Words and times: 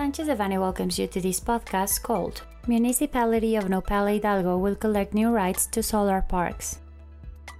Sanchez 0.00 0.28
Devanny 0.28 0.58
welcomes 0.58 0.98
you 0.98 1.06
to 1.08 1.20
this 1.20 1.40
podcast 1.40 2.00
called 2.00 2.40
Municipality 2.66 3.54
of 3.56 3.64
Nopala 3.64 4.14
Hidalgo 4.14 4.56
will 4.56 4.74
collect 4.74 5.12
new 5.12 5.28
rights 5.28 5.66
to 5.66 5.82
solar 5.82 6.22
parks. 6.22 6.78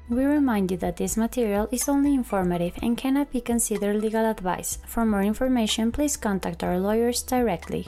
We 0.08 0.24
remind 0.24 0.70
you 0.70 0.78
that 0.78 0.96
this 0.96 1.18
material 1.18 1.68
is 1.70 1.86
only 1.86 2.14
informative 2.14 2.72
and 2.80 2.96
cannot 2.96 3.30
be 3.30 3.42
considered 3.42 4.00
legal 4.00 4.24
advice. 4.24 4.78
For 4.86 5.04
more 5.04 5.20
information, 5.20 5.92
please 5.92 6.16
contact 6.16 6.64
our 6.64 6.80
lawyers 6.80 7.20
directly. 7.20 7.86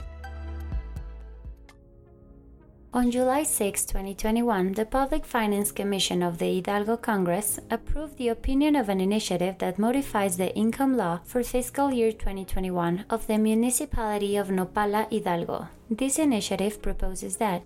On 2.93 3.09
July 3.09 3.41
6, 3.41 3.85
2021, 3.85 4.73
the 4.73 4.85
Public 4.85 5.25
Finance 5.25 5.71
Commission 5.71 6.21
of 6.21 6.37
the 6.37 6.57
Hidalgo 6.57 6.95
Congress 6.95 7.59
approved 7.71 8.19
the 8.19 8.27
opinion 8.27 8.75
of 8.75 8.87
an 8.87 9.01
initiative 9.01 9.57
that 9.57 9.79
modifies 9.79 10.37
the 10.37 10.55
income 10.55 10.95
law 10.95 11.19
for 11.23 11.41
fiscal 11.41 11.91
year 11.91 12.11
2021 12.11 13.05
of 13.09 13.25
the 13.25 13.39
municipality 13.39 14.37
of 14.37 14.49
Nopala, 14.49 15.11
Hidalgo. 15.11 15.69
This 15.89 16.19
initiative 16.19 16.83
proposes 16.83 17.37
that 17.37 17.63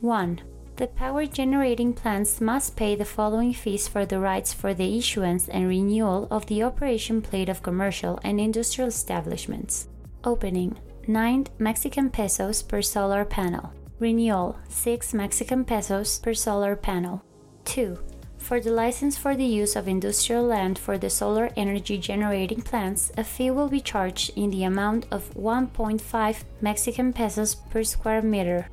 1. 0.00 0.40
The 0.76 0.86
power 0.86 1.26
generating 1.26 1.92
plants 1.92 2.40
must 2.40 2.74
pay 2.74 2.94
the 2.94 3.04
following 3.04 3.52
fees 3.52 3.86
for 3.86 4.06
the 4.06 4.18
rights 4.18 4.54
for 4.54 4.72
the 4.72 4.96
issuance 4.96 5.46
and 5.50 5.68
renewal 5.68 6.26
of 6.30 6.46
the 6.46 6.62
operation 6.62 7.20
plate 7.20 7.50
of 7.50 7.62
commercial 7.62 8.18
and 8.24 8.40
industrial 8.40 8.88
establishments. 8.88 9.88
Opening 10.24 10.78
9 11.06 11.48
Mexican 11.58 12.08
pesos 12.08 12.62
per 12.62 12.80
solar 12.80 13.26
panel. 13.26 13.74
Renewal 14.00 14.56
6 14.68 15.12
Mexican 15.12 15.64
pesos 15.64 16.20
per 16.20 16.32
solar 16.32 16.76
panel. 16.76 17.24
2. 17.64 17.98
For 18.38 18.60
the 18.60 18.70
license 18.70 19.18
for 19.18 19.34
the 19.34 19.44
use 19.44 19.74
of 19.74 19.88
industrial 19.88 20.44
land 20.44 20.78
for 20.78 20.96
the 20.96 21.10
solar 21.10 21.50
energy 21.56 21.98
generating 21.98 22.62
plants, 22.62 23.10
a 23.16 23.24
fee 23.24 23.50
will 23.50 23.68
be 23.68 23.80
charged 23.80 24.30
in 24.36 24.50
the 24.50 24.62
amount 24.62 25.06
of 25.10 25.34
1.5 25.34 26.44
Mexican 26.60 27.12
pesos 27.12 27.56
per 27.56 27.82
square 27.82 28.22
meter. 28.22 28.68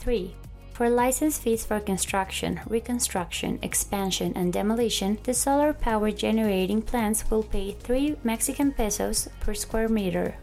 3. 0.00 0.34
For 0.72 0.90
license 0.90 1.38
fees 1.38 1.64
for 1.64 1.78
construction, 1.78 2.60
reconstruction, 2.66 3.60
expansion, 3.62 4.32
and 4.34 4.52
demolition, 4.52 5.20
the 5.22 5.34
solar 5.34 5.72
power 5.72 6.10
generating 6.10 6.82
plants 6.82 7.30
will 7.30 7.44
pay 7.44 7.76
3 7.78 8.16
Mexican 8.24 8.72
pesos 8.72 9.28
per 9.38 9.54
square 9.54 9.88
meter. 9.88 10.34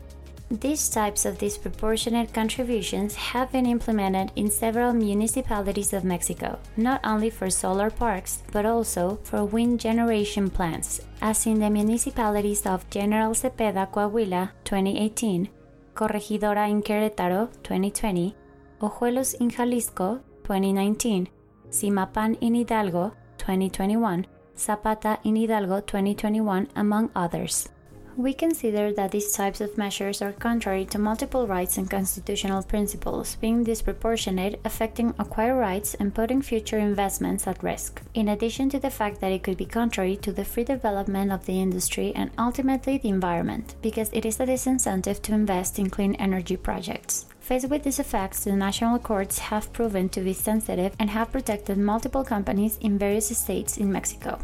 These 0.52 0.90
types 0.90 1.24
of 1.24 1.38
disproportionate 1.38 2.34
contributions 2.34 3.16
have 3.16 3.54
been 3.54 3.66
implemented 3.66 4.34
in 4.36 4.52
several 4.52 4.92
municipalities 4.92 5.94
of 5.94 6.04
Mexico, 6.04 6.60
not 6.76 7.00
only 7.06 7.30
for 7.30 7.50
solar 7.50 7.90
parks, 7.90 8.44
but 8.52 8.66
also 8.66 9.18
for 9.24 9.46
wind 9.46 9.80
generation 9.80 10.50
plants, 10.50 11.00
as 11.22 11.46
in 11.46 11.62
the 11.62 11.70
municipalities 11.70 12.66
of 12.66 12.90
General 12.90 13.32
Cepeda, 13.32 13.90
Coahuila, 13.90 14.52
2018, 14.66 15.48
Corregidora 15.96 16.70
in 16.70 16.82
Querétaro, 16.84 17.48
2020, 17.64 18.36
Ojuelos 18.82 19.36
in 19.36 19.50
Jalisco, 19.50 20.20
2019, 20.44 21.30
Zimapán 21.70 22.38
in 22.42 22.56
Hidalgo, 22.56 23.14
2021, 23.38 24.28
Zapata 24.58 25.18
in 25.24 25.38
Hidalgo, 25.38 25.80
2021, 25.80 26.68
among 26.76 27.10
others. 27.16 27.70
We 28.17 28.34
consider 28.34 28.92
that 28.94 29.12
these 29.12 29.31
types 29.31 29.62
of 29.62 29.78
measures 29.78 30.22
are 30.22 30.34
contrary 30.34 30.86
to 30.86 31.00
multiple 31.00 31.48
rights 31.48 31.78
and 31.78 31.90
constitutional 31.90 32.62
principles, 32.62 33.36
being 33.36 33.64
disproportionate, 33.64 34.59
affecting 34.66 35.14
acquired 35.18 35.56
rights, 35.56 35.94
and 35.95 36.14
putting 36.14 36.42
future 36.42 36.78
investments 36.78 37.48
at 37.48 37.64
risk, 37.64 38.02
in 38.14 38.28
addition 38.28 38.70
to 38.70 38.80
the 38.80 38.90
fact 38.90 39.22
that 39.22 39.31
it 39.31 39.44
could 39.44 39.58
be 39.58 39.66
contrary 39.66 40.18
to 40.18 40.31
the 40.34 40.44
free 40.44 40.66
development 40.66 41.31
of 41.31 41.45
the 41.45 41.62
industry 41.62 42.12
and 42.16 42.31
ultimately 42.38 42.98
the 42.98 43.09
environment, 43.09 43.76
because 43.81 44.09
it 44.12 44.25
is 44.25 44.40
a 44.40 44.46
disincentive 44.46 45.22
to 45.22 45.34
invest 45.34 45.80
in 45.80 45.90
clean 45.90 46.14
energy 46.16 46.58
projects. 46.58 47.28
Faced 47.40 47.70
with 47.70 47.84
these 47.84 48.00
effects, 48.00 48.44
the 48.44 48.53
national 48.53 49.00
courts 49.00 49.40
have 49.40 49.74
proven 49.74 50.09
to 50.09 50.22
be 50.22 50.34
sensitive 50.34 50.94
and 51.00 51.09
have 51.09 51.31
protected 51.31 51.78
multiple 51.78 52.24
companies 52.24 52.78
in 52.81 53.00
various 53.00 53.36
states 53.38 53.78
in 53.78 53.91
Mexico. 53.91 54.38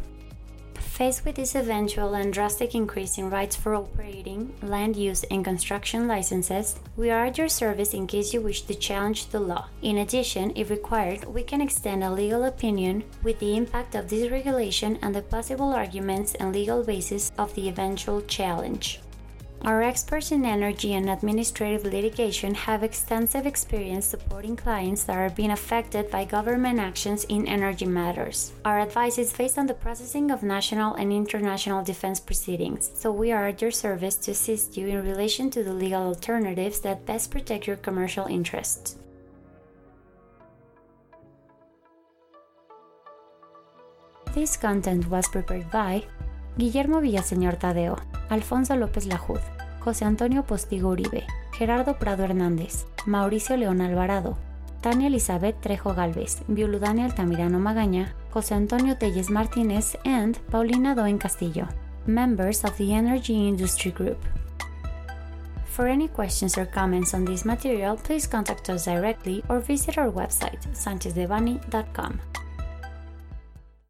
Faced 0.98 1.26
with 1.26 1.36
this 1.36 1.54
eventual 1.54 2.16
and 2.16 2.34
drastic 2.34 2.74
increase 2.74 3.20
in 3.20 3.30
rights 3.30 3.56
for 3.56 3.76
operating, 3.76 4.52
land 4.64 4.96
use, 4.96 5.24
and 5.26 5.46
construction 5.46 6.08
licenses, 6.08 6.80
we 6.96 7.12
are 7.12 7.28
at 7.28 7.38
your 7.38 7.50
service 7.50 7.94
in 7.94 8.08
case 8.08 8.34
you 8.34 8.42
wish 8.42 8.64
to 8.64 8.74
challenge 8.74 9.28
the 9.30 9.40
law. 9.40 9.68
In 9.84 10.00
addition, 10.00 10.52
if 10.56 10.72
required, 10.72 11.24
we 11.26 11.44
can 11.44 11.62
extend 11.62 12.04
a 12.04 12.10
legal 12.10 12.46
opinion 12.46 13.04
with 13.22 13.38
the 13.38 13.56
impact 13.56 13.94
of 13.94 14.10
this 14.10 14.32
regulation 14.32 14.98
and 15.04 15.14
the 15.14 15.22
possible 15.22 15.72
arguments 15.72 16.34
and 16.34 16.52
legal 16.52 16.84
basis 16.84 17.32
of 17.38 17.54
the 17.54 17.70
eventual 17.70 18.22
challenge. 18.22 19.00
Our 19.64 19.82
experts 19.82 20.32
in 20.32 20.46
energy 20.46 20.94
and 20.94 21.10
administrative 21.10 21.84
litigation 21.84 22.54
have 22.54 22.84
extensive 22.84 23.46
experience 23.46 24.06
supporting 24.06 24.56
clients 24.56 25.04
that 25.06 25.18
are 25.18 25.32
being 25.32 25.52
affected 25.52 26.12
by 26.12 26.26
government 26.26 26.80
actions 26.80 27.24
in 27.26 27.48
energy 27.48 27.86
matters. 27.86 28.54
Our 28.64 28.80
advice 28.80 29.18
is 29.18 29.34
based 29.34 29.58
on 29.58 29.66
the 29.66 29.74
processing 29.74 30.30
of 30.30 30.44
national 30.44 30.94
and 30.94 31.12
international 31.12 31.84
defense 31.84 32.20
proceedings, 32.20 32.92
so 32.94 33.12
we 33.12 33.32
are 33.32 33.48
at 33.48 33.62
your 33.62 33.72
service 33.72 34.16
to 34.16 34.32
assist 34.32 34.78
you 34.78 34.88
in 34.88 35.04
relation 35.04 35.50
to 35.50 35.64
the 35.64 35.74
legal 35.74 36.04
alternatives 36.04 36.80
that 36.82 37.06
best 37.06 37.32
protect 37.32 37.66
your 37.66 37.78
commercial 37.78 38.28
interests. 38.28 38.96
This 44.34 44.56
content 44.56 45.10
was 45.10 45.28
prepared 45.28 45.72
by 45.72 46.04
Guillermo 46.60 47.02
Villaseñor 47.02 47.60
Tadeo, 47.60 48.00
Alfonso 48.30 48.76
López 48.76 49.06
Lajud, 49.06 49.40
José 49.80 50.06
Antonio 50.06 50.44
Postigo 50.44 50.90
Uribe, 50.90 51.26
Gerardo 51.58 51.98
Prado 51.98 52.24
Hernández, 52.24 52.86
Mauricio 53.06 53.56
León 53.58 53.82
Alvarado, 53.82 54.38
Tania 54.82 55.08
Elizabeth 55.08 55.60
Trejo 55.62 55.94
Galvez, 55.94 56.44
Violudania 56.48 57.06
Altamirano 57.06 57.60
Magaña, 57.60 58.14
José 58.32 58.56
Antonio 58.56 58.98
Telles 58.98 59.30
Martínez, 59.30 59.98
and 60.06 60.38
Paulina 60.52 60.94
Doen 60.94 61.18
Castillo, 61.18 61.68
members 62.06 62.64
of 62.64 62.78
the 62.78 62.94
Energy 62.94 63.48
Industry 63.48 63.92
Group. 63.92 64.18
For 65.66 65.88
any 65.88 66.08
questions 66.08 66.58
or 66.58 66.66
comments 66.66 67.14
on 67.14 67.24
this 67.24 67.46
material, 67.46 67.98
please 67.98 68.28
contact 68.28 68.70
us 68.70 68.86
directly 68.86 69.44
or 69.48 69.60
visit 69.60 69.98
our 69.98 70.12
website, 70.12 70.60
sanchezdevani.com. 70.74 72.20